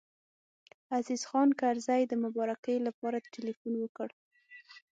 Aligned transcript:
عزیز 0.97 1.21
خان 1.29 1.49
کرزی 1.61 2.01
د 2.07 2.13
مبارکۍ 2.23 2.77
لپاره 2.87 3.17
تیلفون 3.33 3.73
وکړ. 3.79 4.07